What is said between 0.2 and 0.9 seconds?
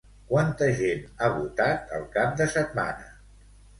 Quanta